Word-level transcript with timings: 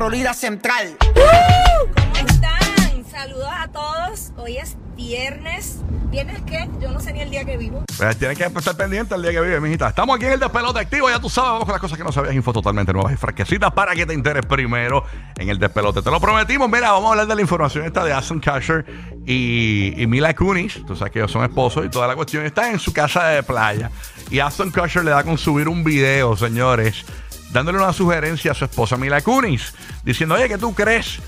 Florida 0.00 0.32
Central. 0.32 0.96
¿Cómo 0.98 2.26
están? 2.26 3.04
Saludos 3.10 3.50
a 3.54 3.68
todos. 3.68 4.32
Hoy 4.38 4.56
es 4.56 4.78
viernes. 4.96 5.80
¿Viernes 6.10 6.40
qué? 6.46 6.70
Yo 6.80 6.90
no 6.90 7.00
sé 7.00 7.12
ni 7.12 7.20
el 7.20 7.28
día 7.28 7.44
que 7.44 7.58
vivo. 7.58 7.84
Pues 7.98 8.16
tienes 8.16 8.38
que 8.38 8.44
estar 8.44 8.74
pendiente 8.78 9.14
el 9.14 9.20
día 9.20 9.32
que 9.32 9.42
vive, 9.42 9.60
mijita. 9.60 9.88
Estamos 9.88 10.16
aquí 10.16 10.24
en 10.24 10.32
el 10.32 10.40
despelote 10.40 10.80
activo, 10.80 11.10
ya 11.10 11.20
tú 11.20 11.28
sabes, 11.28 11.50
vamos 11.50 11.64
con 11.66 11.72
las 11.72 11.82
cosas 11.82 11.98
que 11.98 12.04
no 12.04 12.12
sabías, 12.12 12.34
info 12.34 12.50
totalmente 12.50 12.94
nuevas 12.94 13.12
y 13.12 13.16
fresquecitas 13.18 13.72
para 13.72 13.94
que 13.94 14.06
te 14.06 14.14
enteres 14.14 14.46
primero 14.46 15.04
en 15.36 15.50
el 15.50 15.58
despelote. 15.58 16.00
Te 16.00 16.10
lo 16.10 16.18
prometimos, 16.18 16.70
mira, 16.70 16.92
vamos 16.92 17.08
a 17.08 17.10
hablar 17.10 17.26
de 17.26 17.34
la 17.34 17.42
información 17.42 17.84
esta 17.84 18.02
de 18.02 18.14
Aston 18.14 18.40
Kutcher 18.40 18.86
y, 19.26 20.02
y 20.02 20.06
Mila 20.06 20.34
Kunis. 20.34 20.80
Tú 20.86 20.96
sabes 20.96 21.12
que 21.12 21.18
ellos 21.18 21.30
son 21.30 21.44
esposos 21.44 21.84
y 21.84 21.90
toda 21.90 22.08
la 22.08 22.16
cuestión 22.16 22.46
está 22.46 22.70
en 22.70 22.78
su 22.78 22.94
casa 22.94 23.26
de 23.28 23.42
playa. 23.42 23.90
Y 24.30 24.38
Aston 24.38 24.70
Kutcher 24.70 25.04
le 25.04 25.10
da 25.10 25.24
con 25.24 25.36
subir 25.36 25.68
un 25.68 25.84
video, 25.84 26.38
señores, 26.38 27.04
dándole 27.52 27.78
una 27.78 27.92
sugerencia 27.92 28.52
a 28.52 28.54
su 28.54 28.64
esposa 28.64 28.96
Mila 28.96 29.20
Kunis, 29.20 29.74
diciendo, 30.04 30.34
oye, 30.34 30.48
¿qué 30.48 30.58
tú 30.58 30.74
crees 30.74 31.20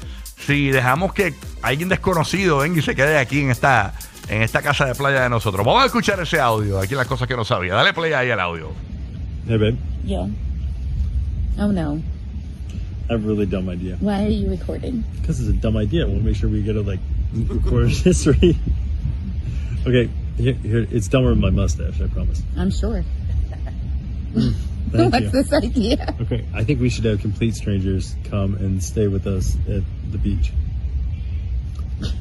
si 0.47 0.71
dejamos 0.71 1.13
que 1.13 1.35
alguien 1.63 1.89
desconocido 1.89 2.59
venga 2.59 2.79
y 2.79 2.83
se 2.83 2.95
quede 2.95 3.19
aquí 3.19 3.41
en 3.41 3.51
esta 3.51 3.95
en 4.29 4.43
esta 4.43 4.63
casa 4.63 4.87
de 4.87 4.95
playa 4.95 5.23
de 5.23 5.29
nosotros. 5.29 5.65
Vamos 5.65 5.83
a 5.83 5.87
escuchar 5.87 6.21
ese 6.21 6.41
audio. 6.41 6.79
Aquí 6.79 6.95
las 6.95 7.07
cosas 7.07 7.29
que 7.29 7.37
no 7.37 7.45
sabía. 7.45 7.75
Dale 7.75 7.93
play 7.93 8.13
ahí 8.13 8.31
al 8.31 8.41
audio. 8.41 8.71
Hey, 9.47 9.59
babe. 9.59 9.77
Yeah. 10.05 10.29
Oh 11.59 11.71
no. 11.73 12.01
I 13.11 13.15
have 13.15 13.25
a 13.25 13.29
really 13.29 13.47
dumb 13.47 13.69
idea. 13.69 13.97
Why 14.01 14.25
are 14.25 14.31
you 14.31 14.49
recording? 14.49 15.05
Because 15.21 15.41
it's 15.41 15.51
a 15.51 15.61
dumb 15.61 15.77
idea. 15.77 16.07
To 16.07 16.13
make 16.13 16.37
sure 16.37 16.49
we 16.49 16.63
get 16.63 16.77
a 16.77 16.83
like 16.83 17.01
record 17.35 17.91
history. 18.05 18.57
okay, 19.87 20.09
here, 20.37 20.55
here, 20.55 20.87
it's 20.91 21.09
dumber 21.09 21.31
than 21.31 21.41
my 21.41 21.51
mustache. 21.51 22.01
I 22.01 22.07
promise. 22.07 22.43
I'm 22.57 22.71
sure. 22.71 23.05
Thank 24.93 25.13
What's 25.13 25.25
you. 25.25 25.31
this 25.31 25.53
idea? 25.53 26.15
Okay, 26.21 26.45
I 26.55 26.65
think 26.65 26.81
we 26.81 26.91
should 26.91 27.05
have 27.07 27.21
complete 27.21 27.55
strangers 27.55 28.15
come 28.25 28.55
and 28.57 28.83
stay 28.83 29.09
with 29.09 29.27
us 29.27 29.57
at 29.69 29.83
the 30.11 30.19
beach. 30.19 30.53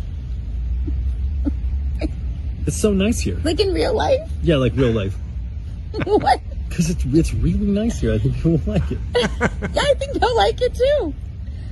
It's 2.67 2.77
so 2.77 2.93
nice 2.93 3.19
here. 3.19 3.39
Like 3.43 3.59
in 3.59 3.73
real 3.73 3.93
life? 3.95 4.29
Yeah, 4.43 4.57
like 4.57 4.75
real 4.75 4.91
life. 4.91 5.15
what? 6.05 6.39
Because 6.69 6.91
it's 6.91 7.03
it's 7.05 7.33
really 7.33 7.65
nice 7.65 7.99
here. 7.99 8.13
I 8.13 8.19
think 8.19 8.35
people 8.35 8.51
will 8.51 8.73
like 8.73 8.91
it. 8.91 8.99
Yeah, 9.73 9.81
I 9.81 9.93
think 9.95 10.13
they'll 10.13 10.35
like 10.35 10.61
it 10.61 10.75
too. 10.75 11.13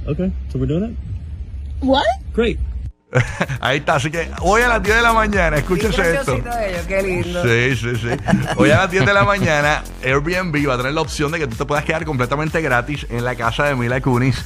Okay, 0.07 0.31
so 0.49 0.57
we're 0.59 0.65
doing 0.65 0.83
it. 0.83 0.95
What? 1.85 2.07
Great. 2.33 2.57
Ahí 3.59 3.79
está. 3.79 3.95
Así 3.95 4.11
que 4.11 4.29
hoy 4.41 4.61
a 4.61 4.67
las 4.67 4.83
10 4.83 4.95
de 4.97 5.01
la 5.01 5.13
mañana, 5.13 5.57
escúchense 5.57 6.15
esto. 6.15 6.39
qué 6.87 7.01
lindo. 7.01 7.43
Sí, 7.43 7.75
sí, 7.75 7.95
sí. 7.95 8.09
Hoy 8.55 8.71
a 8.71 8.77
las 8.79 8.91
10 8.91 9.05
de 9.05 9.13
la 9.13 9.23
mañana, 9.23 9.83
Airbnb 10.03 10.67
va 10.69 10.75
a 10.75 10.77
tener 10.77 10.93
la 10.93 11.01
opción 11.01 11.31
de 11.31 11.39
que 11.39 11.47
tú 11.47 11.55
te 11.55 11.65
puedas 11.65 11.83
quedar 11.85 12.05
completamente 12.05 12.61
gratis 12.61 13.07
en 13.09 13.25
la 13.25 13.35
casa 13.35 13.63
de 13.65 13.75
Mila 13.75 13.99
Kunis 14.01 14.45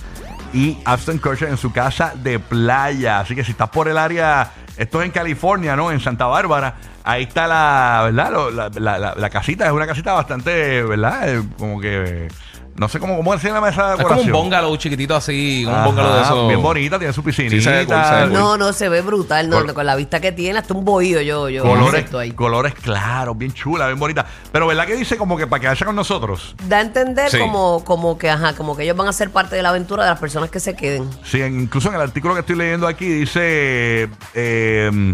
y 0.54 0.78
Aston 0.86 1.18
Kutcher 1.18 1.50
en 1.50 1.58
su 1.58 1.72
casa 1.74 2.14
de 2.16 2.40
playa. 2.40 3.20
Así 3.20 3.36
que 3.36 3.44
si 3.44 3.52
estás 3.52 3.70
por 3.70 3.88
el 3.90 3.98
área, 3.98 4.52
esto 4.78 5.02
es 5.02 5.06
en 5.08 5.12
California, 5.12 5.76
¿no? 5.76 5.92
En 5.92 6.00
Santa 6.00 6.26
Bárbara. 6.28 6.76
Ahí 7.04 7.24
está 7.24 7.48
la, 7.48 8.02
¿verdad? 8.06 8.32
La- 8.80 8.98
la- 8.98 9.14
la 9.16 9.30
casita, 9.30 9.66
es 9.66 9.72
una 9.74 9.86
casita 9.86 10.14
bastante, 10.14 10.84
¿verdad? 10.84 11.28
Eh, 11.36 11.44
Como 11.58 11.82
que, 11.82 12.30
no 12.76 12.90
sé 12.90 13.00
cómo, 13.00 13.16
cómo 13.18 13.38
se 13.38 13.50
llama 13.50 13.70
esa 13.70 13.94
Es 13.96 14.04
como 14.04 14.22
un 14.22 14.32
bungalow 14.32 14.76
chiquitito 14.78 15.16
así, 15.16 15.64
un 15.66 15.74
Ajá, 15.74 15.86
bungalow 15.86 16.16
de 16.16 16.22
esos. 16.24 16.48
Bien 16.48 16.62
bonita, 16.62 16.98
tiene 16.98 17.14
su 17.14 17.24
piscinita. 17.24 17.56
Sí, 17.56 17.62
se 17.62 17.70
ve 17.72 17.86
cool, 17.86 17.96
se 18.04 18.16
ve 18.16 18.22
cool. 18.24 18.34
No, 18.34 18.58
no, 18.58 18.74
se 18.74 18.90
ve 18.90 19.02
brutal. 19.02 19.50
No, 19.50 19.58
Col- 19.64 19.74
con 19.74 19.86
la 19.86 19.96
vista 19.96 20.20
que 20.20 20.32
tiene, 20.32 20.60
hasta 20.60 20.74
un 20.74 20.84
bohío 20.84 21.22
yo, 21.22 21.50
yo 21.50 21.64
colores, 21.64 21.94
acepto 21.94 22.20
ahí. 22.20 22.32
colores 22.32 22.74
claros, 22.74 23.38
bien 23.38 23.54
chula, 23.54 23.88
bien 23.88 24.00
bonita. 24.00 24.26
Pero 24.52 24.66
¿verdad 24.68 24.86
que 24.88 24.96
dice 24.96 25.18
como 25.18 25.38
que 25.38 25.46
para 25.48 25.60
quedarse 25.60 25.86
con 25.86 25.96
nosotros? 25.96 26.56
Da 26.68 26.78
a 26.78 26.82
entender 26.82 27.30
Sí. 27.30 27.38
como, 27.40 27.84
como 27.86 28.18
que, 28.18 28.30
ajá, 28.30 28.54
como 28.54 28.76
que 28.76 28.84
ellos 28.84 28.98
van 28.98 29.08
a 29.08 29.14
ser 29.14 29.30
parte 29.30 29.56
de 29.56 29.62
la 29.64 29.70
aventura 29.70 30.04
de 30.04 30.10
las 30.10 30.20
personas 30.20 30.50
que 30.50 30.60
se 30.60 30.76
queden. 30.76 31.10
Sí, 31.24 31.42
en- 31.42 31.62
incluso 31.62 31.90
en 31.90 31.96
el 31.96 32.02
artículo 32.02 32.34
que 32.34 32.40
estoy 32.42 32.56
leyendo 32.56 32.88
aquí 32.88 33.06
dice, 33.08 34.10
eh, 34.34 35.14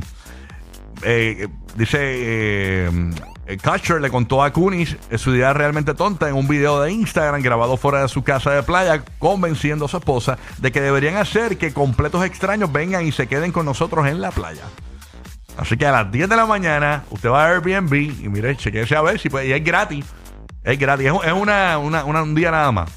eh, 1.03 1.48
dice, 1.75 1.98
eh, 2.02 2.90
Kutcher 3.58 4.00
le 4.02 4.10
contó 4.10 4.44
a 4.44 4.52
Kunis 4.52 4.96
eh, 5.10 5.18
su 5.18 5.34
idea 5.36 5.54
realmente 5.54 5.94
tonta 5.94 6.30
en 6.30 6.36
un 6.36 6.48
video 6.48 6.82
de 6.82 6.92
Instagram 6.92 7.42
grabado 7.42 7.78
fuera 7.78 8.02
de 8.02 8.08
su 8.08 8.24
casa 8.24 8.52
de 8.52 8.64
playa, 8.64 9.04
convenciendo 9.18 9.86
a 9.86 9.88
su 9.88 9.98
esposa 9.98 10.38
de 10.58 10.72
que 10.72 10.82
deberían 10.82 11.18
hacer 11.18 11.58
que 11.58 11.74
completos 11.74 12.24
extraños 12.26 12.72
vengan 12.72 13.06
y 13.06 13.12
se 13.12 13.28
queden 13.28 13.52
con 13.52 13.66
nosotros 13.66 14.08
en 14.08 14.22
la 14.22 14.32
playa. 14.32 14.64
Así 15.58 15.76
que 15.78 15.86
a 15.86 15.92
las 15.92 16.12
10 16.12 16.30
de 16.30 16.36
la 16.36 16.46
mañana 16.46 17.04
usted 17.10 17.30
va 17.30 17.46
a 17.46 17.50
Airbnb 17.50 17.94
y 17.94 18.30
mire, 18.30 18.56
chequeese 18.56 18.96
a 18.96 19.02
ver 19.02 19.20
si 19.20 19.30
puede, 19.30 19.48
y 19.48 19.52
es 19.54 19.64
gratis. 19.64 20.06
Es 20.64 20.78
gratis, 20.78 21.08
es, 21.08 21.14
es 21.28 21.34
una, 21.34 21.78
una- 21.78 22.04
una- 22.06 22.24
un 22.24 22.36
día 22.36 22.52
nada 22.52 22.72
más. 22.72 22.90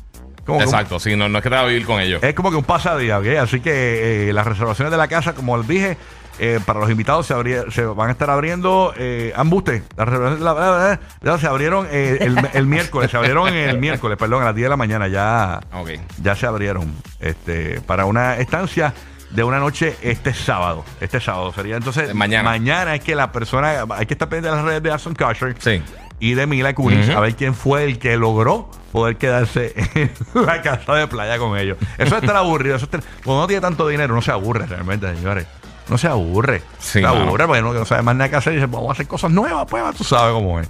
Como 0.45 0.61
Exacto, 0.61 0.99
sí, 0.99 1.15
no, 1.17 1.29
no 1.29 1.39
es 1.39 1.43
que 1.45 1.49
te 1.51 1.55
va 1.55 1.63
a 1.63 1.67
vivir 1.67 1.87
con 1.87 2.01
ellos. 2.01 2.21
es 2.23 2.35
como 2.35 2.51
que 2.51 2.57
un 2.57 2.65
pasadía, 2.65 3.19
¿ok? 3.21 3.27
Así 3.41 3.61
que 3.61 4.29
eh, 4.29 4.33
las 4.33 4.45
reservaciones 4.47 4.91
de 4.91 4.97
la 4.97 5.07
casa, 5.09 5.35
como 5.35 5.57
les 5.57 5.69
dije, 5.69 5.97
eh, 6.45 6.59
para 6.67 6.81
los 6.81 6.91
invitados 6.91 7.25
se, 7.25 7.35
abri- 7.35 7.71
se 7.71 7.85
van 7.85 8.09
a 8.09 8.13
estar 8.13 8.29
abriendo 8.29 8.93
eh, 8.97 9.33
ambuste. 9.37 9.85
De 9.97 10.39
la- 10.41 10.99
ya 11.23 11.39
se 11.39 11.47
abrieron 11.47 11.87
eh, 11.91 12.19
el, 12.21 12.37
el 12.53 12.67
miércoles, 12.67 13.13
se 13.13 13.17
abrieron 13.17 13.47
el 13.49 13.79
miércoles, 13.79 14.19
perdón, 14.19 14.43
a 14.43 14.47
las 14.47 14.55
10 14.57 14.65
de 14.65 14.69
la 14.71 14.77
mañana 14.77 15.07
ya, 15.07 15.61
Ok. 15.73 15.91
ya 16.21 16.35
se 16.35 16.47
abrieron 16.47 16.93
este, 17.21 17.81
para 17.83 18.07
una 18.07 18.39
estancia 18.39 18.93
de 19.31 19.45
una 19.45 19.61
noche 19.61 19.95
este 20.03 20.35
sábado. 20.35 20.85
Este 21.01 21.21
sábado 21.21 21.53
sería 21.55 21.77
entonces 21.77 22.13
Mañana. 22.13 22.51
Mañana 22.51 22.95
es 22.97 23.03
que 23.03 23.15
la 23.15 23.31
persona, 23.31 23.85
hay 23.91 24.07
que 24.07 24.15
estar 24.15 24.29
pendiente 24.29 24.51
de 24.51 24.57
las 24.57 24.65
redes 24.65 24.83
de 24.83 24.91
Aston 24.91 25.15
Kutcher 25.15 25.55
Sí. 25.61 25.81
y 26.19 26.35
de 26.35 26.47
Mila 26.49 26.75
Kunis 26.75 27.09
Ujú. 27.09 27.17
a 27.17 27.21
ver 27.21 27.37
quién 27.37 27.55
fue 27.55 27.85
el 27.85 28.01
que 28.01 28.17
logró 28.17 28.69
poder 28.91 29.17
quedarse 29.17 29.75
en 29.95 30.11
la 30.45 30.61
casa 30.61 30.95
de 30.97 31.07
playa 31.07 31.39
con 31.39 31.57
ellos. 31.57 31.79
Eso 31.99 32.17
es 32.17 32.23
estar 32.23 32.37
aburrido. 32.37 32.75
Eso 32.77 32.85
es 32.87 32.91
estar- 32.93 33.03
cuando 33.25 33.39
uno 33.43 33.47
tiene 33.47 33.61
tanto 33.61 33.87
dinero, 33.87 34.13
no 34.15 34.21
se 34.23 34.33
aburre 34.33 34.67
realmente, 34.67 35.07
señores. 35.15 35.47
No 35.89 35.99
se 35.99 36.07
aburre. 36.09 36.63
Sí, 36.79 36.93
se 36.93 37.01
mano. 37.03 37.23
aburre 37.23 37.47
porque 37.47 37.63
no, 37.63 37.73
no 37.73 37.85
sabe 37.85 38.03
más 38.03 38.15
nada 38.17 38.31
que 38.31 38.37
hacer 38.37 38.53
y 38.53 38.57
dice, 38.57 38.67
vamos 38.67 38.89
a 38.91 38.93
hacer 38.93 39.07
cosas 39.07 39.31
nuevas, 39.31 39.67
pues 39.69 39.83
tú 39.97 40.05
sabes 40.05 40.33
cómo 40.33 40.61
es. 40.61 40.69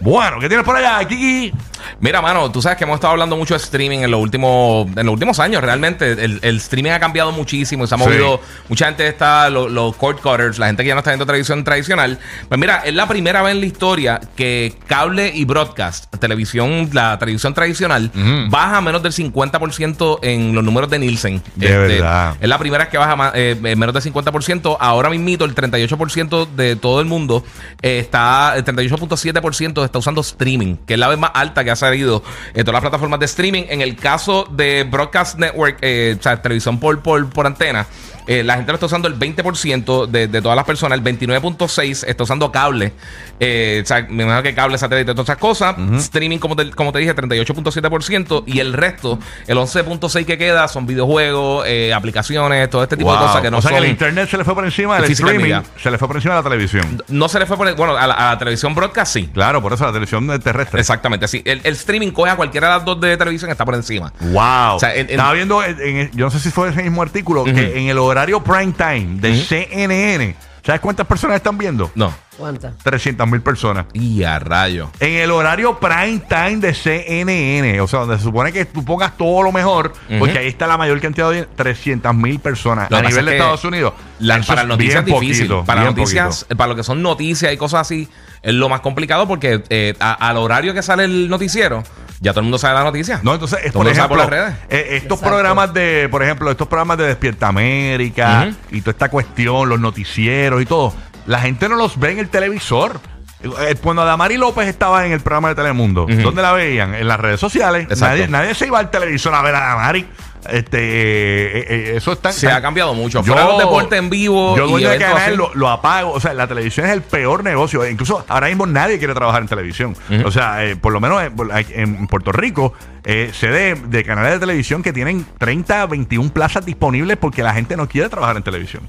Bueno, 0.00 0.38
¿qué 0.40 0.48
tienes 0.48 0.66
por 0.66 0.76
allá, 0.76 1.06
Kiki? 1.06 1.52
Mira, 2.00 2.20
mano, 2.20 2.50
tú 2.50 2.60
sabes 2.60 2.76
que 2.76 2.84
hemos 2.84 2.94
estado 2.96 3.12
hablando 3.12 3.36
mucho 3.36 3.54
de 3.54 3.58
streaming 3.58 4.00
en 4.00 4.10
los 4.10 4.20
últimos, 4.20 4.86
en 4.96 5.06
los 5.06 5.12
últimos 5.12 5.38
años. 5.38 5.62
Realmente, 5.62 6.12
el, 6.12 6.40
el 6.42 6.56
streaming 6.56 6.90
ha 6.90 6.98
cambiado 7.00 7.30
muchísimo 7.30 7.84
y 7.84 7.86
se 7.86 7.94
ha 7.94 7.98
Sí. 7.98 8.04
movido. 8.04 8.40
Mucha 8.68 8.86
gente 8.86 9.06
está, 9.06 9.48
lo- 9.50 9.68
los 9.68 9.94
cord 9.96 10.18
cutters, 10.20 10.58
la 10.58 10.66
gente 10.66 10.82
que 10.82 10.88
ya 10.88 10.94
no 10.94 10.98
está 11.00 11.10
viendo 11.12 11.26
televisión 11.26 11.62
tradicional. 11.62 12.18
Pues 12.48 12.58
mira, 12.60 12.78
es 12.84 12.94
la 12.94 13.06
primera 13.06 13.40
vez 13.42 13.52
en 13.52 13.60
la 13.60 13.66
historia 13.66 14.20
que 14.36 14.74
cable 14.88 15.30
y 15.32 15.44
broadcast, 15.44 16.12
televisión, 16.18 16.90
la 16.92 17.18
televisión 17.18 17.54
tradicional, 17.54 18.10
baja 18.50 18.80
menos 18.80 19.02
del 19.02 19.12
50% 19.12 20.18
en 20.22 20.54
los 20.54 20.64
números 20.64 20.90
de 20.90 20.98
Nielsen. 20.98 21.34
Este, 21.60 21.68
De 21.68 21.78
verdad. 21.78 22.34
Es 22.40 22.48
la 22.48 22.58
primera 22.58 22.84
vez 22.84 22.90
que 22.90 22.98
baja 22.98 23.30
eh, 23.34 23.56
menos 23.60 23.92
del 23.94 24.02
50%. 24.02 24.53
Ahora 24.78 25.10
mismito, 25.10 25.44
el 25.44 25.54
38% 25.54 26.48
de 26.54 26.76
todo 26.76 27.00
el 27.00 27.06
mundo 27.06 27.44
eh, 27.82 27.98
está, 27.98 28.54
el 28.56 28.64
38.7% 28.64 29.84
está 29.84 29.98
usando 29.98 30.20
streaming, 30.20 30.76
que 30.86 30.94
es 30.94 31.00
la 31.00 31.08
vez 31.08 31.18
más 31.18 31.30
alta 31.34 31.64
que 31.64 31.70
ha 31.70 31.76
salido 31.76 32.22
en 32.54 32.64
todas 32.64 32.74
las 32.74 32.82
plataformas 32.82 33.20
de 33.20 33.26
streaming. 33.26 33.64
En 33.68 33.80
el 33.80 33.96
caso 33.96 34.46
de 34.50 34.84
Broadcast 34.84 35.38
Network, 35.38 35.78
eh, 35.80 36.16
o 36.18 36.22
sea, 36.22 36.40
televisión 36.40 36.78
por, 36.78 37.02
por, 37.02 37.28
por 37.30 37.46
antena, 37.46 37.86
eh, 38.26 38.42
la 38.42 38.54
gente 38.56 38.72
lo 38.72 38.76
está 38.76 38.86
usando 38.86 39.08
el 39.08 39.18
20% 39.18 40.06
de, 40.06 40.28
de 40.28 40.42
todas 40.42 40.56
las 40.56 40.64
personas, 40.64 40.98
el 40.98 41.04
29.6% 41.04 42.04
está 42.06 42.22
usando 42.24 42.50
cable. 42.52 42.92
Eh, 43.40 43.80
o 43.82 43.86
sea, 43.86 44.06
me 44.08 44.22
imagino 44.22 44.42
que 44.42 44.54
cable, 44.54 44.78
satélite, 44.78 45.12
todas 45.12 45.26
esas 45.28 45.38
cosas. 45.38 45.76
Streaming, 45.98 46.38
como 46.38 46.56
te, 46.56 46.70
como 46.70 46.92
te 46.92 47.00
dije, 47.00 47.14
38.7%. 47.14 48.44
Y 48.46 48.60
el 48.60 48.72
resto, 48.72 49.18
el 49.46 49.58
11.6% 49.58 50.24
que 50.24 50.38
queda, 50.38 50.68
son 50.68 50.86
videojuegos, 50.86 51.64
eh, 51.66 51.92
aplicaciones, 51.92 52.70
todo 52.70 52.82
este 52.82 52.96
tipo 52.96 53.12
de 53.12 53.18
cosas 53.18 53.42
que 53.42 53.50
no 53.50 53.58
o 53.58 53.62
sea 53.62 53.70
son. 53.70 53.80
que 53.80 53.84
el 53.86 53.90
internet 53.90 54.28
se 54.30 54.36
le 54.38 54.44
fue 54.44 54.54
por 54.54 54.64
encima 54.64 54.96
del 54.96 55.06
física 55.06 55.28
streaming, 55.28 55.42
media. 55.50 55.64
se 55.82 55.90
le 55.90 55.98
fue 55.98 56.08
por 56.08 56.16
encima 56.16 56.34
de 56.34 56.40
la 56.42 56.44
televisión. 56.48 57.02
No 57.08 57.28
se 57.28 57.38
le 57.38 57.46
fue 57.46 57.56
por. 57.56 57.74
Bueno, 57.74 57.96
a 57.96 58.06
la, 58.06 58.14
a 58.14 58.30
la 58.32 58.38
televisión 58.38 58.74
broadcast 58.74 59.12
sí. 59.12 59.28
Claro, 59.32 59.60
por 59.62 59.72
eso 59.72 59.84
la 59.84 59.90
televisión 59.92 60.26
terrestre. 60.40 60.80
Exactamente, 60.80 61.28
sí. 61.28 61.42
El, 61.44 61.60
el 61.64 61.74
streaming 61.74 62.10
coge 62.12 62.30
a 62.30 62.36
cualquiera 62.36 62.68
de 62.68 62.74
las 62.76 62.84
dos 62.84 63.00
de 63.00 63.16
televisión 63.16 63.50
está 63.50 63.64
por 63.64 63.74
encima. 63.74 64.12
Wow. 64.20 64.76
O 64.76 64.80
sea, 64.80 64.94
en- 64.94 65.06
en- 65.06 65.10
Estaba 65.10 65.32
viendo, 65.32 65.62
en- 65.62 65.80
en- 65.80 66.10
yo 66.12 66.26
no 66.26 66.30
sé 66.30 66.38
si 66.40 66.50
fue 66.50 66.68
ese 66.70 66.82
mismo 66.82 67.02
artículo, 67.02 67.44
que 67.44 67.78
en 67.78 67.88
el 67.88 67.98
horario 67.98 68.13
prime 68.44 68.72
time 68.72 69.20
de 69.20 69.42
CNN, 69.44 70.36
¿sabes 70.64 70.80
cuántas 70.80 71.06
personas 71.06 71.36
están 71.36 71.58
viendo? 71.58 71.90
No. 71.94 72.12
¿Cuántas? 72.36 72.76
300 72.78 73.28
mil 73.28 73.40
personas. 73.42 73.86
Y 73.92 74.24
a 74.24 74.40
rayo. 74.40 74.90
En 74.98 75.12
el 75.12 75.30
horario 75.30 75.78
prime 75.78 76.20
time 76.28 76.56
de 76.56 76.74
CNN, 76.74 77.80
o 77.80 77.86
sea, 77.86 78.00
donde 78.00 78.16
se 78.18 78.24
supone 78.24 78.52
que 78.52 78.64
tú 78.64 78.84
pongas 78.84 79.16
todo 79.16 79.42
lo 79.44 79.52
mejor, 79.52 79.92
porque 80.18 80.38
ahí 80.38 80.48
está 80.48 80.66
la 80.66 80.76
mayor 80.76 81.00
cantidad 81.00 81.30
de 81.30 81.44
300 81.46 82.12
mil 82.14 82.40
personas 82.40 82.90
Lo 82.90 82.96
a 82.96 83.00
que 83.02 83.04
pasa 83.08 83.20
nivel 83.20 83.20
es 83.20 83.24
de 83.26 83.30
que 83.30 83.36
Estados 83.36 83.64
Unidos. 83.64 83.92
La- 84.18 84.36
Eso 84.38 84.48
para 84.48 84.62
es 84.62 84.68
noticias 84.68 84.98
es 85.00 85.04
bien 85.04 85.20
difícil. 85.20 85.46
poquito, 85.46 85.64
para 85.64 85.82
bien 85.82 85.94
noticias, 85.94 86.38
poquito. 86.40 86.56
para 86.56 86.68
lo 86.68 86.76
que 86.76 86.82
son 86.82 87.02
noticias 87.02 87.52
y 87.52 87.56
cosas 87.56 87.82
así, 87.82 88.08
es 88.42 88.54
lo 88.54 88.68
más 88.68 88.80
complicado 88.80 89.28
porque 89.28 89.62
eh, 89.70 89.94
a- 90.00 90.14
al 90.28 90.36
horario 90.38 90.74
que 90.74 90.82
sale 90.82 91.04
el 91.04 91.28
noticiero, 91.28 91.84
ya 92.24 92.32
todo 92.32 92.40
el 92.40 92.44
mundo 92.46 92.58
sabe 92.58 92.74
la 92.74 92.82
noticia. 92.84 93.20
No, 93.22 93.34
entonces, 93.34 93.60
es, 93.64 93.72
por 93.72 93.86
ejemplo, 93.86 94.16
las 94.16 94.28
redes. 94.28 94.54
eh, 94.70 94.86
estos 94.96 95.18
Exacto. 95.18 95.26
programas 95.26 95.72
de, 95.74 96.08
por 96.10 96.22
ejemplo, 96.22 96.50
estos 96.50 96.66
programas 96.66 96.98
de 96.98 97.04
Despierta 97.04 97.46
América 97.48 98.50
y 98.70 98.80
toda 98.80 98.90
esta 98.92 99.08
cuestión, 99.10 99.68
los 99.68 99.78
noticieros 99.78 100.60
y 100.62 100.66
todo, 100.66 100.92
la 101.26 101.40
gente 101.40 101.68
no 101.68 101.76
los 101.76 101.98
ve 102.00 102.12
en 102.12 102.18
el 102.18 102.28
televisor. 102.28 102.98
Eh, 103.42 103.74
Cuando 103.82 104.00
Adamari 104.02 104.38
López 104.38 104.66
estaba 104.68 105.04
en 105.04 105.12
el 105.12 105.20
programa 105.20 105.50
de 105.50 105.54
Telemundo. 105.54 106.06
¿dónde 106.08 106.40
la 106.40 106.52
veían? 106.52 106.94
En 106.94 107.06
las 107.06 107.20
redes 107.20 107.38
sociales. 107.38 107.86
Nadie, 108.00 108.26
nadie 108.26 108.54
se 108.54 108.66
iba 108.66 108.78
al 108.78 108.90
televisor 108.90 109.34
a 109.34 109.42
ver 109.42 109.54
a 109.54 109.66
Adamari. 109.72 110.06
Este, 110.50 110.78
eh, 110.78 111.64
eh, 111.68 111.92
eso 111.96 112.12
está. 112.12 112.32
Se 112.32 112.50
ha 112.50 112.60
cambiado 112.60 112.94
mucho. 112.94 113.18
Yo- 113.22 113.32
Fuera 113.32 113.48
los 113.48 113.58
deportes 113.58 113.98
en 113.98 114.10
vivo 114.10 114.56
Yo 114.56 114.66
dueño 114.66 114.90
de 114.90 114.98
canal 114.98 115.36
lo, 115.36 115.54
lo 115.54 115.68
apago. 115.70 116.12
O 116.12 116.20
sea, 116.20 116.34
la 116.34 116.46
televisión 116.46 116.86
es 116.86 116.92
el 116.92 117.02
peor 117.02 117.42
negocio. 117.44 117.88
Incluso 117.88 118.24
ahora 118.28 118.48
mismo 118.48 118.66
nadie 118.66 118.98
quiere 118.98 119.14
trabajar 119.14 119.42
en 119.42 119.48
televisión. 119.48 119.96
O 120.24 120.30
sea, 120.30 120.64
eh, 120.64 120.76
por 120.76 120.92
lo 120.92 121.00
menos 121.00 121.22
en, 121.22 122.06
Puerto 122.06 122.32
Rico, 122.32 122.72
eh, 123.04 123.30
sé 123.32 123.48
de, 123.48 123.74
de 123.74 124.04
canales 124.04 124.32
de 124.32 124.38
televisión 124.38 124.82
que 124.82 124.92
tienen 124.92 125.26
30, 125.38 125.86
21 125.86 126.30
plazas 126.32 126.64
disponibles 126.66 127.16
porque 127.16 127.42
la 127.42 127.54
gente 127.54 127.76
no 127.76 127.88
quiere 127.88 128.08
trabajar 128.08 128.36
en 128.36 128.42
televisión. 128.42 128.82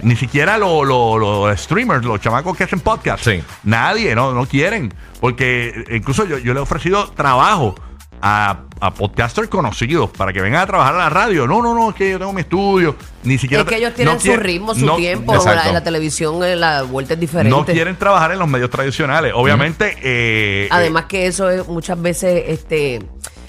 Ni 0.00 0.14
siquiera 0.16 0.58
lo- 0.58 0.84
lo- 0.84 1.18
los 1.18 1.60
streamers, 1.60 2.04
los 2.04 2.20
chamacos 2.20 2.56
que 2.56 2.64
hacen 2.64 2.80
podcast. 2.80 3.24
Sí. 3.24 3.42
Nadie, 3.64 4.14
no, 4.14 4.32
no 4.32 4.46
quieren. 4.46 4.94
Porque 5.20 5.84
eh, 5.88 5.96
incluso 5.96 6.24
yo, 6.24 6.38
yo 6.38 6.54
le 6.54 6.60
he 6.60 6.62
ofrecido 6.62 7.08
trabajo 7.10 7.74
a, 8.22 8.60
a 8.80 8.94
podcasters 8.94 9.48
conocidos 9.48 10.10
para 10.10 10.32
que 10.32 10.40
vengan 10.40 10.62
a 10.62 10.66
trabajar 10.66 10.94
a 10.94 10.98
la 10.98 11.10
radio. 11.10 11.46
No, 11.46 11.62
no, 11.62 11.74
no, 11.74 11.90
es 11.90 11.96
que 11.96 12.10
yo 12.10 12.18
tengo 12.18 12.32
mi 12.32 12.40
estudio. 12.42 12.96
Ni 13.24 13.38
siquiera. 13.38 13.62
Es 13.62 13.68
que 13.68 13.76
ellos 13.76 13.94
tienen 13.94 14.14
no 14.14 14.20
su 14.20 14.36
ritmo, 14.36 14.74
su 14.74 14.86
no- 14.86 14.96
tiempo. 14.96 15.34
exacto. 15.34 15.66
La, 15.66 15.72
la 15.72 15.82
televisión, 15.84 16.42
eh, 16.44 16.56
la 16.56 16.82
vuelta 16.82 17.14
es 17.14 17.20
diferente. 17.20 17.50
No 17.50 17.64
quieren 17.64 17.96
trabajar 17.96 18.32
en 18.32 18.38
los 18.38 18.48
medios 18.48 18.70
tradicionales. 18.70 19.32
Obviamente. 19.34 19.96
eh, 20.02 20.68
Además 20.70 21.04
que 21.06 21.26
eso 21.26 21.50
es 21.50 21.66
muchas 21.68 22.00
veces 22.00 22.44
este 22.48 23.02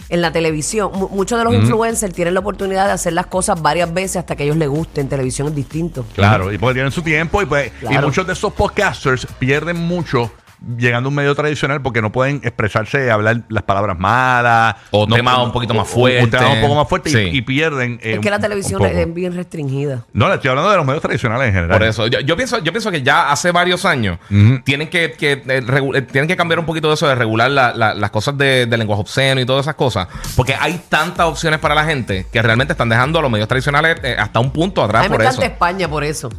en 0.10 0.22
la 0.22 0.32
televisión. 0.32 0.90
Mu- 0.94 1.10
muchos 1.10 1.38
de 1.38 1.44
los 1.46 1.54
influencers 1.54 2.14
tienen 2.16 2.34
la 2.34 2.40
oportunidad 2.40 2.88
de 2.88 2.94
hacer 2.94 3.14
las 3.14 3.28
cosas 3.28 3.62
varias 3.62 3.94
veces 3.94 4.18
hasta 4.18 4.36
que 4.36 4.42
a 4.42 4.46
ellos 4.48 4.58
les 4.58 4.68
guste. 4.68 5.02
En 5.02 5.08
televisión 5.08 5.48
es 5.50 5.56
distinto. 5.56 6.04
Claro, 6.16 6.52
y 6.52 6.58
porque 6.58 6.74
tienen 6.76 6.92
su 6.92 7.04
tiempo 7.04 7.42
y, 7.44 7.46
pues, 7.46 7.72
y 7.88 7.96
muchos 8.00 8.26
de 8.26 8.34
esos 8.34 8.52
podcasters 8.54 9.28
pierden 9.38 9.78
mucho 9.78 10.32
llegando 10.78 11.08
a 11.08 11.10
un 11.10 11.16
medio 11.16 11.34
tradicional 11.36 11.82
porque 11.82 12.02
no 12.02 12.12
pueden 12.12 12.42
expresarse, 12.44 13.10
hablar 13.12 13.42
las 13.50 13.64
palabras 13.64 13.98
malas. 13.98 14.76
O 14.92 15.08
no, 15.08 15.16
temas 15.16 15.38
no- 15.38 15.44
un 15.46 15.52
poquito 15.52 15.74
más 15.74 15.88
o- 15.96 16.00
o 16.02 16.08
temas 16.08 16.30
fuertes. 16.30 16.42
un 16.56 16.62
poco 16.62 16.76
más 16.76 16.88
fuertes 16.90 17.14
y- 17.14 17.16
Sí. 17.16 17.30
y, 17.38 17.42
pierden. 17.42 18.00
eh, 18.04 18.14
es 18.16 18.20
que 18.20 18.30
la 18.30 18.40
televisión 18.40 18.84
es 18.86 19.14
bien 19.14 19.34
restringida. 19.36 20.06
No, 20.14 20.28
le 20.28 20.36
estoy 20.36 20.50
hablando 20.50 20.70
de 20.72 20.78
los 20.78 20.86
medios 20.86 21.02
tradicionales 21.02 21.48
en 21.48 21.54
general. 21.54 21.78
Por 21.78 21.88
eso, 21.88 22.08
yo, 22.08 22.20
yo 22.20 22.36
pienso, 22.36 22.60
yo 22.60 22.72
pienso 22.72 22.92
que 22.92 23.02
ya 23.02 23.32
hace 23.32 23.52
varios 23.52 23.86
años 23.86 24.20
tienen 24.64 24.90
que, 24.90 25.14
que, 25.14 25.34
eh, 25.34 25.42
eh, 25.48 26.02
tienen 26.04 26.28
que 26.28 26.36
cambiar 26.36 26.60
un 26.60 26.66
poquito 26.66 26.88
de 26.90 26.94
eso 26.96 27.08
de 27.08 27.16
regular 27.16 27.50
la- 27.52 27.74
la- 27.74 27.94
las 27.94 28.10
cosas 28.12 28.38
de, 28.38 28.66
de 28.66 28.78
lenguaje 28.78 29.02
obsceno 29.02 29.40
y 29.42 29.46
todas 29.46 29.64
esas 29.66 29.76
cosas. 29.76 30.08
Porque 30.36 30.56
hay 30.60 30.82
tantas 30.90 31.26
opciones 31.28 31.60
para 31.60 31.76
la 31.76 31.86
gente 31.86 32.28
que 32.32 32.42
realmente 32.42 32.74
están 32.74 32.90
dejando 32.90 33.20
a 33.20 33.22
los 33.22 33.32
medios 33.32 33.48
tradicionales 33.48 33.98
eh, 34.04 34.16
hasta 34.20 34.40
un 34.40 34.52
punto 34.52 34.82
A 34.82 34.86
atrás 34.86 35.04
mí 35.04 35.10
me 35.10 35.16
por 35.16 35.22
encanta 35.24 35.44
eso. 35.44 35.52
España 35.54 35.88
por 35.88 36.04
eso. 36.04 36.30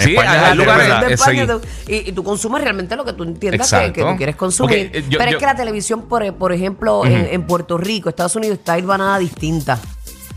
Sí, 0.00 0.16
hay, 0.16 0.56
lugares. 0.56 1.08
de 1.08 1.14
España, 1.14 1.46
y, 1.86 2.08
y 2.10 2.12
tú 2.12 2.22
consumes 2.24 2.62
realmente 2.62 2.96
lo 2.96 3.04
que 3.04 3.12
tú 3.12 3.24
entiendas 3.24 3.70
que, 3.70 3.92
que 3.92 4.02
tú 4.02 4.16
quieres 4.16 4.36
consumir. 4.36 4.90
Eh, 4.92 5.04
yo- 5.08 5.18
Pero 5.18 5.30
yo- 5.32 5.36
es 5.36 5.40
que 5.40 5.46
la 5.46 5.54
televisión, 5.56 6.02
por, 6.02 6.34
por 6.34 6.52
ejemplo, 6.52 7.04
en, 7.06 7.28
en 7.30 7.42
Puerto 7.46 7.76
Rico, 7.78 8.08
Estados 8.08 8.36
Unidos, 8.36 8.58
está 8.58 8.78
irvanada 8.78 9.18
distinta. 9.18 9.78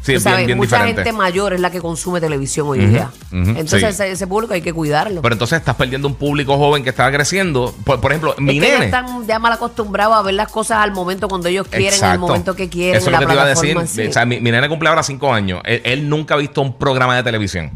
Sí, 0.02 0.16
es 0.16 0.24
sabes, 0.24 0.40
bien, 0.40 0.48
bien 0.48 0.58
mucha 0.58 0.76
diferente. 0.76 1.04
gente 1.06 1.18
mayor 1.18 1.54
es 1.54 1.62
la 1.62 1.72
que 1.72 1.80
consume 1.80 2.20
televisión 2.20 2.68
hoy 2.68 2.80
día. 2.86 3.10
Entonces, 3.32 3.80
sí. 3.80 3.86
ese, 3.86 4.12
ese 4.12 4.28
público 4.28 4.54
hay 4.54 4.62
que 4.62 4.74
cuidarlo. 4.74 5.22
Pero 5.22 5.34
entonces 5.36 5.60
estás 5.60 5.76
perdiendo 5.76 6.10
un 6.10 6.16
público 6.16 6.58
joven 6.58 6.84
que 6.84 6.90
está 6.90 7.10
creciendo. 7.10 7.74
Por, 7.86 8.02
por 8.02 8.12
ejemplo, 8.12 8.36
mi 8.38 8.58
es 8.58 8.60
que 8.62 8.68
ellos 8.68 8.80
nene. 8.82 8.86
están 8.88 9.26
ya 9.26 9.40
mal 9.40 9.54
acostumbrados 9.54 10.18
a 10.18 10.22
ver 10.22 10.34
las 10.34 10.50
cosas 10.50 10.80
al 10.80 10.92
momento 10.92 11.30
cuando 11.30 11.48
ellos 11.48 11.66
quieren, 11.70 11.88
Exacto. 11.94 12.20
momento 12.20 12.54
que 12.54 12.68
quieren, 12.68 12.98
Eso 12.98 13.06
es 13.06 13.12
la 13.14 13.22
lo 13.22 13.28
que 13.28 13.28
te 13.28 13.34
iba 13.34 13.44
a 13.44 13.48
decir. 13.48 13.72
plataforma, 13.76 13.88
sí. 13.88 14.08
O 14.10 14.12
sea, 14.12 14.26
mi, 14.26 14.42
mi 14.42 14.52
nene 14.52 14.68
cumple 14.68 14.90
ahora 14.90 15.04
cinco 15.04 15.34
años. 15.34 15.62
Él, 15.64 15.82
él 15.86 16.10
nunca 16.10 16.34
ha 16.34 16.38
visto 16.38 16.62
un 16.62 16.78
programa 16.78 17.16
de 17.16 17.24
televisión. 17.24 17.72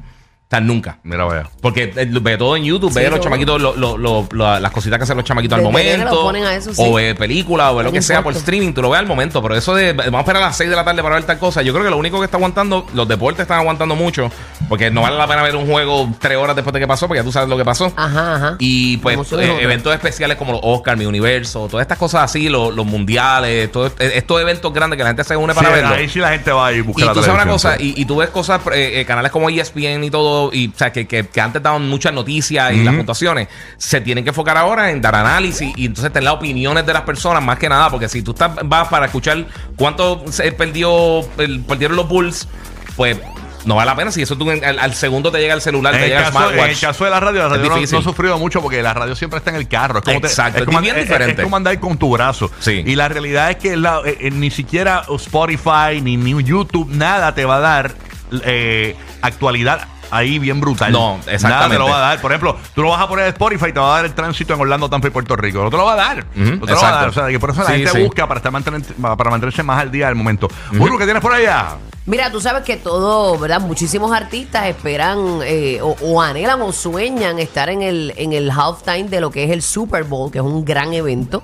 O 0.48 0.50
sea, 0.50 0.62
nunca. 0.62 1.00
Mira, 1.04 1.26
vaya. 1.26 1.50
Porque 1.62 1.92
él 1.94 2.18
ve 2.22 2.38
todo 2.38 2.56
en 2.56 2.64
YouTube, 2.64 2.90
Sí, 2.94 3.00
ve 3.00 3.10
los 3.10 3.20
chamaquitos, 3.20 3.62
lo- 3.62 3.76
lo- 3.76 3.98
lo- 3.98 4.26
lo- 4.32 4.60
las 4.62 4.72
cositas 4.72 4.98
que 4.98 5.04
hacen 5.04 5.18
los 5.18 5.26
chamaquitos 5.26 5.58
al 5.58 5.66
Desde 5.66 5.72
momento. 5.98 6.16
lo 6.16 6.22
ponen 6.22 6.46
a 6.46 6.56
eso, 6.56 6.74
sí. 6.74 6.82
O 6.86 6.94
ve 6.94 7.16
películas, 7.16 7.72
o 7.74 7.76
ve 7.76 7.84
lo 7.84 7.90
No 7.90 7.94
que 7.94 8.02
sea 8.02 8.24
por 8.24 8.32
importa. 8.32 8.40
streaming, 8.40 8.72
tú 8.72 8.82
lo 8.82 8.90
ves 8.90 9.00
al 9.02 9.08
momento. 9.08 9.42
Pero 9.42 9.56
eso 9.56 9.76
de 9.76 9.92
vamos 9.92 10.14
a 10.16 10.20
esperar 10.20 10.44
a 10.44 10.46
las 10.46 10.56
6 10.56 10.70
de 10.70 10.76
la 10.78 10.86
tarde 10.86 11.04
para 11.04 11.16
ver 11.16 11.26
tal 11.26 11.38
cosa. 11.38 11.62
Yo 11.64 11.74
creo 11.74 11.84
que 11.84 11.90
lo 11.92 11.98
único 11.98 12.20
que 12.20 12.26
está 12.26 12.38
aguantando, 12.38 12.88
los 12.94 13.06
deportes 13.10 13.42
están 13.42 13.60
aguantando 13.60 13.98
mucho. 13.98 14.32
Porque 14.70 14.90
no 14.90 15.02
vale 15.02 15.18
la 15.18 15.28
pena 15.28 15.44
ver 15.44 15.56
un 15.58 15.68
juego 15.70 16.10
tres 16.20 16.38
horas 16.38 16.56
después 16.56 16.74
de 16.74 16.80
que 16.80 16.88
pasó, 16.88 17.08
porque 17.10 17.20
ya 17.20 17.24
tú 17.26 17.32
sabes 17.34 17.50
lo 17.50 17.58
que 17.58 17.66
pasó. 17.66 17.92
Ajá, 17.98 18.36
ajá. 18.36 18.56
Y 18.60 18.98
pues 18.98 19.18
eh, 19.18 19.20
otra. 19.20 19.44
eventos 19.62 19.94
especiales 19.94 20.38
como 20.38 20.54
los 20.54 20.62
Oscar, 20.64 20.96
Mi 20.96 21.06
Universo, 21.06 21.68
todas 21.70 21.84
estas 21.84 21.98
cosas 21.98 22.24
así, 22.24 22.48
los, 22.48 22.74
los 22.74 22.86
mundiales, 22.86 23.70
todo, 23.72 23.88
eh, 23.88 24.12
estos 24.16 24.40
eventos 24.42 24.72
grandes 24.74 24.96
que 24.96 25.04
la 25.04 25.10
gente 25.10 25.24
se 25.26 25.36
une 25.36 25.54
para 25.54 25.68
Sí, 25.70 25.74
verlo. 25.76 25.90
ahí 25.96 26.08
sí 26.10 26.20
la 26.20 26.30
gente 26.30 26.52
va 26.52 26.72
y 26.72 26.80
busca 26.82 27.02
Y 27.04 27.08
tú 27.10 27.22
sabes 27.22 27.30
una 27.42 27.46
cosa, 27.52 27.76
y, 27.80 28.00
y 28.02 28.06
tú 28.06 28.18
ves 28.18 28.30
cosas, 28.30 28.62
eh, 28.74 29.00
eh, 29.02 29.06
canales 29.06 29.32
como 29.32 29.50
ESPN 29.50 30.04
y 30.04 30.10
todo, 30.10 30.37
y 30.54 30.68
o 30.68 30.78
sea, 30.78 30.92
que, 30.92 31.07
que, 31.07 31.28
que 31.28 31.42
antes 31.42 31.62
daban 31.62 31.88
muchas 31.89 32.13
noticias 32.13 32.74
y 32.74 32.84
las 32.84 32.95
puntuaciones, 32.95 33.48
se 33.78 34.01
tienen 34.01 34.24
que 34.24 34.30
enfocar 34.31 34.57
ahora 34.57 34.92
en 34.92 35.01
dar 35.01 35.16
análisis 35.16 35.74
y 35.75 35.86
entonces 35.86 36.12
tener 36.12 36.24
las 36.25 36.34
opiniones 36.36 36.86
de 36.86 36.94
las 36.94 37.04
personas 37.04 37.44
más 37.44 37.57
que 37.60 37.69
nada, 37.69 37.89
porque 37.89 38.07
si 38.10 38.22
tú 38.22 38.31
estás, 38.31 38.51
vas 38.66 38.88
para 38.88 39.06
escuchar 39.08 39.46
cuánto 39.75 40.24
se 40.32 40.51
perdió, 40.51 41.20
el- 41.38 41.62
perdieron 41.62 41.98
los 41.98 42.08
Bulls, 42.08 42.48
pues 42.96 43.17
no 43.65 43.75
vale 43.75 43.89
la 43.91 43.96
pena. 43.98 44.12
Si 44.12 44.22
eso 44.22 44.38
tú 44.38 44.50
en- 44.50 44.63
al, 44.63 44.79
al 44.79 44.94
segundo 44.94 45.29
te 45.29 45.39
llega 45.39 45.53
el 45.53 45.60
celular, 45.62 45.94
En 45.94 46.00
te 46.00 46.06
el, 46.06 46.10
llega 46.12 46.20
el 46.22 46.25
caso, 46.34 46.38
en 46.39 46.46
smartwatch. 46.51 46.72
el 46.72 46.79
caso 46.88 47.03
de 47.03 47.10
la 47.12 47.20
radio, 47.20 47.39
la 47.41 47.50
radio 47.50 47.70
no, 47.91 47.98
ha 48.00 48.01
sufrido 48.01 48.38
mucho 48.39 48.62
porque 48.62 48.82
la 48.82 48.94
radio 48.94 49.13
siempre 49.15 49.39
está 49.39 49.50
en 49.50 49.58
el 49.58 49.67
carro. 49.67 50.00
Es 50.00 50.06
como, 50.06 50.22
te- 50.22 50.27
Exacto, 50.27 50.60
es 50.60 50.65
como, 50.65 50.79
bien 50.79 50.96
es- 50.96 51.01
es- 51.03 51.08
diferente. 51.10 51.41
es 51.41 51.44
como 51.44 51.58
andar 51.58 51.77
con 51.79 51.98
tu 51.98 52.10
brazo. 52.12 52.50
Sí. 52.60 52.84
Y 52.86 52.96
la 52.96 53.10
realidad 53.10 53.50
es 53.51 53.58
que 53.58 53.75
la- 53.75 54.01
eh, 54.06 54.17
eh, 54.22 54.32
ni 54.32 54.51
siquiera 54.51 55.03
Spotify 55.13 56.00
ni, 56.01 56.15
ni 56.15 56.41
YouTube, 56.44 56.89
nada 56.91 57.36
te 57.36 57.44
va 57.46 57.58
a 57.58 57.60
dar 57.60 57.96
eh, 58.44 58.96
actualidad 59.22 59.88
ahí 60.12 60.40
bien 60.40 60.60
brutal. 60.60 60.92
No, 60.92 61.18
Nada 61.18 61.32
exactamente. 61.34 61.76
te 61.76 61.80
lo 61.80 61.90
va 61.90 61.98
a 61.98 62.00
dar. 62.00 62.22
Por 62.22 62.32
ejemplo, 62.32 62.58
tú 62.76 62.82
lo 62.82 62.90
vas 62.90 63.02
a 63.02 63.08
poner 63.08 63.26
en 63.26 63.34
Spotify 63.34 63.66
y 63.70 63.74
te 63.74 63.80
va 63.80 63.94
a 63.94 63.96
dar 63.98 64.06
el 64.06 64.14
tránsito 64.14 64.54
en 64.54 64.62
Orlando, 64.62 64.90
Tampa 64.90 65.08
y 65.08 65.12
Puerto 65.12 65.36
Rico. 65.36 65.64
No 65.64 65.70
te 65.70 65.78
lo 65.78 65.86
va 65.86 65.94
a 65.94 65.96
dar. 65.96 66.20
Ujú, 66.36 66.44
no 66.44 66.46
te 66.46 66.56
lo 66.58 66.66
va 66.66 66.72
a 66.72 66.74
exacto. 66.74 66.98
dar. 67.00 67.10
O 67.10 67.14
sea, 67.14 67.28
que 67.28 67.40
por 67.40 67.50
eso 67.52 67.62
la 67.62 67.68
Sí, 67.68 67.74
gente 67.74 67.92
sí. 67.92 68.04
busca 68.04 68.28
para, 68.28 68.38
estar 68.40 68.52
mantener- 68.52 68.84
para 69.18 69.30
mantenerse 69.32 69.64
más 69.64 69.82
al 69.82 69.92
día 69.92 70.08
del 70.08 70.16
momento. 70.16 70.48
Burbu, 70.74 70.98
¿qué 70.98 71.06
tienes 71.06 71.22
por 71.22 71.34
allá? 71.34 71.76
Mira, 72.06 72.32
tú 72.32 72.40
sabes 72.40 72.64
que 72.64 72.78
todo, 72.78 73.38
¿verdad? 73.38 73.60
Muchísimos 73.60 74.14
artistas 74.14 74.68
esperan 74.68 75.40
eh, 75.44 75.80
o, 75.82 75.94
o 76.02 76.22
anhelan 76.22 76.62
o 76.62 76.72
sueñan 76.72 77.38
estar 77.38 77.68
en 77.68 77.82
el, 77.82 78.14
en 78.16 78.32
el 78.32 78.50
halftime 78.50 79.10
de 79.10 79.20
lo 79.20 79.30
que 79.30 79.44
es 79.44 79.52
el 79.52 79.62
Super 79.62 80.06
Bowl, 80.06 80.32
que 80.32 80.38
es 80.38 80.44
un 80.46 80.64
gran 80.64 80.94
evento. 80.94 81.44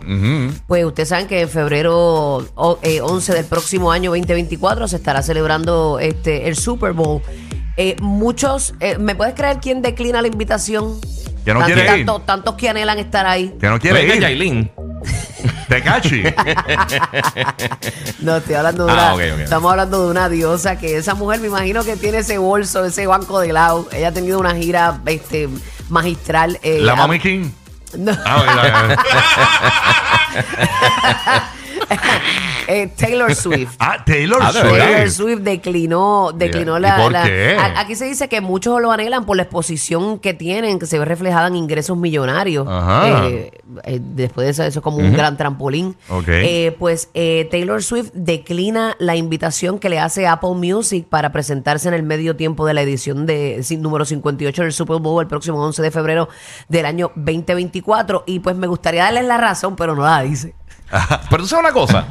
Pues 0.68 0.86
ustedes 0.86 1.10
saben 1.10 1.28
que 1.28 1.42
en 1.42 1.50
febrero 1.50 2.38
o- 2.56 2.80
eh, 2.82 3.02
11 3.02 3.34
del 3.34 3.44
próximo 3.46 3.92
año 3.92 4.12
2024 4.12 4.88
se 4.88 4.96
estará 4.96 5.22
celebrando 5.22 6.00
este 6.00 6.48
el 6.48 6.56
Super 6.56 6.94
Bowl. 6.94 7.22
Eh, 7.78 7.96
muchos, 8.02 8.74
eh, 8.80 8.98
¿me 9.00 9.16
puedes 9.16 9.34
creer 9.34 9.58
quién 9.60 9.82
declina 9.82 10.22
la 10.22 10.28
invitación? 10.28 11.00
Que 11.44 11.54
no 11.54 11.62
Tant- 11.62 11.66
quiere 11.66 11.82
ir. 11.82 11.88
tanto- 12.06 12.20
Tantos 12.22 12.56
que 12.56 12.70
anhelan 12.70 13.00
estar 13.00 13.26
ahí. 13.26 13.54
Que 13.60 13.68
no 13.68 13.80
quiere 13.80 14.00
Venga, 14.02 14.16
ir. 14.16 14.22
Yailin. 14.22 14.72
Te 15.68 15.82
cachi. 15.82 16.24
No, 18.20 18.38
estoy 18.38 18.56
hablando 18.56 18.86
de 18.86 18.92
Ah, 18.92 18.96
una. 18.96 19.14
ok, 19.16 19.22
ok. 19.34 19.40
Estamos 19.42 19.72
hablando 19.72 20.06
de 20.06 20.12
una 20.12 20.30
diosa 20.30 20.78
que 20.78 20.96
esa 20.98 21.14
mujer 21.16 21.42
me 21.42 21.48
imagino 21.48 21.84
que 21.84 21.98
tiene 21.98 22.20
ese 22.20 22.38
bolso, 22.38 22.86
ese 22.86 23.06
banco 23.08 23.40
de 23.42 23.52
lado. 23.52 23.88
Ella 23.92 24.08
ha 24.10 24.12
tenido 24.14 24.40
una 24.40 24.56
gira 24.56 25.00
este, 25.06 25.50
magistral. 25.90 26.60
eh, 26.64 26.78
la 26.80 26.94
a- 26.94 26.96
Mami 26.96 27.20
King. 27.20 27.50
No. 27.98 28.18
Ah, 28.26 28.38
ok, 28.38 28.48
ok. 28.94 29.00
Eh, 32.68 32.88
Taylor 32.96 33.34
Swift. 33.36 33.76
Ah, 33.80 34.04
Taylor 34.06 34.40
Ah, 34.42 34.52
Swift. 34.52 34.78
Taylor 34.78 35.10
Swift 35.12 35.40
declinó, 35.42 36.32
declinó 36.34 36.78
¿Y 36.78 36.82
la, 36.82 36.96
por 36.98 37.12
la- 37.12 37.24
qué? 37.24 37.58
a- 37.60 37.80
Aquí 37.82 37.96
se 37.96 38.06
dice 38.06 38.30
que 38.30 38.40
muchos 38.42 38.82
lo 38.82 38.92
anhelan 38.92 39.26
por 39.26 39.36
la 39.38 39.44
exposición 39.44 40.20
que 40.20 40.34
tienen, 40.34 40.80
que 40.80 40.86
se 40.86 40.98
ve 41.00 41.06
reflejada 41.06 41.48
en 41.48 41.56
ingresos 41.56 41.98
millonarios. 41.98 42.66
Ajá. 42.70 43.28
Eh, 43.28 43.52
eh, 43.86 44.00
después 44.02 44.46
de 44.46 44.52
eso, 44.52 44.64
eso 44.64 44.80
es 44.80 44.84
como 44.84 44.98
un 44.98 45.14
gran 45.14 45.36
trampolín. 45.38 45.96
Ok. 46.10 46.26
Eh, 46.28 46.76
pues 46.80 47.10
eh, 47.14 47.48
Taylor 47.52 47.84
Swift 47.84 48.12
declina 48.14 48.96
la 49.00 49.16
invitación 49.16 49.80
que 49.80 49.90
le 49.90 50.00
hace 50.00 50.28
Apple 50.28 50.52
Music 50.56 51.06
para 51.10 51.32
presentarse 51.32 51.88
en 51.88 51.94
el 51.94 52.04
medio 52.04 52.36
tiempo 52.36 52.66
de 52.66 52.74
la 52.74 52.82
edición 52.82 53.26
de 53.26 53.60
sí, 53.64 53.78
número 53.78 54.06
58 54.06 54.62
del 54.64 54.72
Super 54.74 54.98
Bowl 55.00 55.22
el 55.22 55.28
próximo 55.28 55.64
11 55.64 55.82
de 55.82 55.92
febrero 55.92 56.30
del 56.70 56.86
año 56.86 57.12
2024. 57.16 58.24
Y 58.28 58.40
pues 58.40 58.56
me 58.56 58.68
gustaría 58.68 59.04
darles 59.04 59.26
la 59.26 59.38
razón, 59.38 59.76
pero 59.76 59.96
no 59.96 60.04
la 60.04 60.22
dice. 60.22 60.54
Pero 61.30 61.44
tú 61.44 61.48
sabes 61.48 61.64
una 61.66 61.74
cosa. 61.74 62.06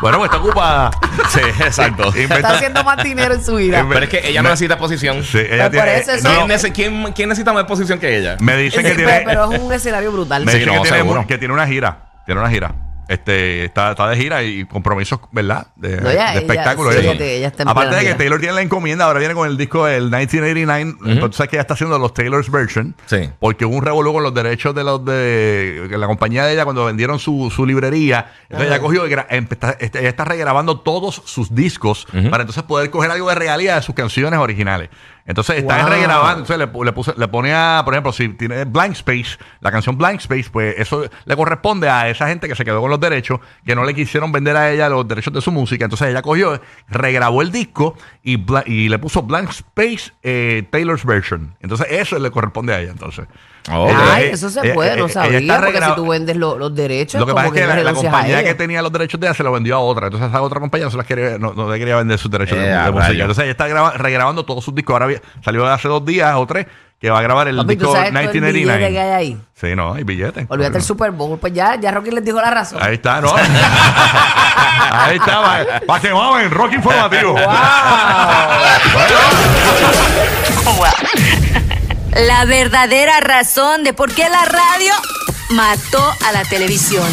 Bueno, 0.00 0.18
pues 0.18 0.30
está 0.30 0.42
ocupada. 0.42 0.90
sí, 1.28 1.40
exacto. 1.60 2.12
Está 2.14 2.50
haciendo 2.50 2.82
más 2.84 3.02
dinero 3.02 3.34
en 3.34 3.44
su 3.44 3.56
vida. 3.56 3.84
Pero 3.88 4.04
es 4.04 4.08
que 4.10 4.28
ella 4.28 4.42
no 4.42 4.48
necesita 4.50 4.74
exposición. 4.74 5.22
Sí, 5.22 5.38
ella 5.38 5.68
Pues 5.70 5.80
por 5.80 5.84
tiene. 5.84 5.96
eso 5.98 6.12
eso- 6.12 6.28
¿Quién, 6.28 6.40
no, 6.48 6.54
nece- 6.54 6.72
quién- 6.72 7.12
quién 7.12 7.28
necesita 7.28 7.52
más 7.52 7.62
exposición 7.62 7.98
que 7.98 8.18
ella? 8.18 8.36
me 8.40 8.56
dicen 8.56 8.82
que 8.84 8.94
tiene. 8.94 9.22
pero 9.24 9.52
es 9.52 9.60
un 9.60 9.72
escenario 9.72 10.12
brutal. 10.12 10.44
Me 10.44 10.52
Sí, 10.52 10.58
dicen 10.58 10.74
no, 10.74 10.82
que, 10.82 10.88
tiene, 10.88 11.02
seguro. 11.04 11.26
que 11.26 11.38
tiene 11.38 11.54
una 11.54 11.66
gira. 11.66 11.98
Tiene 12.26 12.40
una 12.40 12.50
gira. 12.50 12.74
Este, 13.08 13.64
está, 13.66 13.90
está 13.90 14.08
de 14.08 14.16
gira 14.16 14.42
y 14.42 14.64
compromisos, 14.64 15.20
¿verdad? 15.30 15.66
De, 15.76 16.00
No, 16.00 16.08
ella- 16.10 16.32
de 16.32 16.38
espectáculo. 16.38 16.90
ella- 16.90 17.00
eso. 17.00 17.08
fíjate, 17.12 17.36
ella 17.36 17.46
está 17.48 17.62
en 17.64 17.68
Aparte 17.68 17.88
plena 17.88 17.96
de 17.98 18.02
que 18.02 18.06
gira. 18.12 18.18
Taylor 18.18 18.40
tiene 18.40 18.54
la 18.54 18.62
encomienda, 18.62 19.04
ahora 19.04 19.18
viene 19.18 19.34
con 19.34 19.46
el 19.48 19.56
disco 19.56 19.84
del 19.86 20.04
1989. 20.04 20.96
Entonces 21.06 21.36
sabes 21.36 21.50
que 21.50 21.56
ella 21.56 21.60
está 21.62 21.74
haciendo 21.74 21.98
los 21.98 22.14
Taylor's 22.14 22.50
version. 22.50 22.94
Sí. 23.06 23.28
Porque 23.40 23.64
hubo 23.66 23.76
un 23.76 23.84
revolú 23.84 24.12
con 24.12 24.22
los 24.22 24.32
derechos 24.32 24.74
de 24.74 24.84
los 24.84 25.04
de 25.04 25.86
que 25.90 25.98
la 25.98 26.06
compañía 26.06 26.44
de 26.46 26.54
ella 26.54 26.64
cuando 26.64 26.84
vendieron 26.86 27.18
su, 27.18 27.52
su 27.54 27.66
librería. 27.66 28.32
Entonces 28.44 28.68
ella 28.68 28.80
cogió 28.80 29.06
y 29.06 29.10
gra- 29.10 29.28
empe- 29.28 29.76
este, 29.80 30.00
ella 30.00 30.08
está 30.08 30.24
regrabando 30.24 30.80
todos 30.80 31.22
sus 31.26 31.54
discos 31.54 32.06
para 32.30 32.42
entonces 32.42 32.62
poder 32.62 32.90
coger 32.90 33.10
algo 33.10 33.28
de 33.28 33.34
realidad 33.34 33.76
de 33.76 33.82
sus 33.82 33.94
canciones 33.94 34.38
originales. 34.38 34.88
Entonces 35.26 35.56
está 35.58 35.78
Wow. 35.82 35.88
regrabando. 35.90 36.40
Entonces 36.42 36.58
le, 36.58 36.66
le, 36.84 36.92
puse- 36.94 37.14
le 37.16 37.28
ponía, 37.28 37.80
por 37.84 37.94
ejemplo, 37.94 38.12
si 38.12 38.28
tiene 38.30 38.64
Blank 38.64 38.92
Space, 38.92 39.38
la 39.60 39.70
canción 39.70 39.96
Blank 39.96 40.20
Space, 40.20 40.50
pues 40.52 40.74
eso 40.78 41.04
le 41.24 41.36
corresponde 41.36 41.88
a 41.88 42.08
esa 42.10 42.28
gente 42.28 42.46
que 42.46 42.54
se 42.54 42.64
quedó 42.64 42.80
con 42.82 42.90
los 42.90 43.00
derechos, 43.00 43.40
que 43.64 43.74
no 43.74 43.84
le 43.84 43.94
quisieron 43.94 44.32
vender 44.32 44.56
a 44.56 44.70
ella 44.70 44.88
los 44.90 45.08
derechos 45.08 45.32
de 45.32 45.40
su 45.40 45.50
música. 45.50 45.84
Entonces 45.84 46.08
ella 46.08 46.20
cogió, 46.20 46.60
regrabó 46.88 47.40
el 47.40 47.50
disco 47.50 47.96
y, 48.22 48.38
y 48.66 48.88
le 48.90 48.98
puso 48.98 49.22
Blank 49.22 49.50
Space 49.50 50.12
eh, 50.22 50.64
Taylor's 50.70 51.04
Version. 51.06 51.56
Entonces 51.60 51.86
eso 51.90 52.18
le 52.18 52.30
corresponde 52.30 52.74
a 52.74 52.80
ella. 52.80 52.90
Entonces. 52.90 53.26
Ay, 53.66 54.24
eso 54.30 54.50
se 54.50 54.74
puede, 54.74 54.92
eh, 54.92 54.96
no 54.98 55.04
ella 55.06 55.14
sabía. 55.14 55.38
está 55.38 55.58
Porque 55.62 55.80
si 55.80 55.94
tú 55.96 56.06
vendes 56.08 56.36
lo- 56.36 56.58
los 56.58 56.74
derechos, 56.74 57.18
lo 57.18 57.26
que 57.26 57.32
pasa 57.32 57.46
es 57.46 57.52
que 57.54 57.82
la, 57.82 57.94
compañía 57.94 58.44
que 58.44 58.54
tenía 58.54 58.82
los 58.82 58.92
derechos 58.92 59.18
de 59.18 59.26
ella 59.26 59.32
se 59.34 59.42
los 59.42 59.54
vendió 59.54 59.76
a 59.76 59.78
otra. 59.78 60.08
Entonces 60.08 60.28
esa 60.28 60.42
otra 60.42 60.60
compañía 60.60 60.84
no, 60.84 60.90
se 60.90 60.98
las 60.98 61.06
quería, 61.06 61.38
no, 61.38 61.54
no 61.54 61.70
le 61.70 61.78
quería 61.78 61.96
vender 61.96 62.18
sus 62.18 62.30
derechos 62.30 62.58
de, 62.58 62.64
Eh, 62.66 62.76
de 62.76 62.90
música. 62.92 63.12
Entonces 63.12 63.42
ella 63.44 63.52
está 63.52 63.66
graba- 63.66 63.92
regrabando 63.92 64.44
todos 64.44 64.62
sus 64.62 64.74
discos. 64.74 64.92
Ahora 64.92 65.13
salió 65.44 65.66
hace 65.66 65.88
dos 65.88 66.04
días 66.04 66.34
o 66.36 66.46
tres 66.46 66.66
que 67.00 67.10
va 67.10 67.18
a 67.18 67.22
grabar 67.22 67.48
el 67.48 67.56
Papi, 67.56 67.76
¿tú 67.76 67.84
disco 67.84 67.92
sabes 67.92 68.10
todo 68.12 68.20
el 68.20 68.28
billete 68.28 68.50
1989. 68.50 68.92
que 68.92 69.00
hay 69.00 69.10
ahí? 69.10 69.38
Sí, 69.54 69.76
no, 69.76 69.92
hay 69.92 70.04
billetes. 70.04 70.46
Olvídate 70.48 70.78
el 70.78 70.82
Super 70.82 71.10
Bowl. 71.10 71.38
Pues 71.38 71.52
ya, 71.52 71.78
ya 71.78 71.90
Rocky 71.90 72.10
les 72.10 72.24
dijo 72.24 72.40
la 72.40 72.50
razón. 72.50 72.82
Ahí 72.82 72.94
está, 72.94 73.20
¿no? 73.20 73.30
Ahí 74.90 75.16
está, 75.16 75.82
para 75.86 76.00
que 76.00 76.14
mamen, 76.14 76.50
Rock 76.50 76.72
Informativo. 76.74 77.36
La 82.14 82.44
verdadera 82.44 83.20
razón 83.20 83.82
de 83.82 83.92
por 83.92 84.14
qué 84.14 84.28
la 84.28 84.44
radio 84.44 84.92
mató 85.50 86.14
a 86.24 86.32
la 86.32 86.44
televisión. 86.44 87.04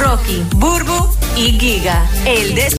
Rocky, 0.00 0.44
Burbu 0.56 1.10
y 1.36 1.58
Giga. 1.58 2.04
El 2.26 2.56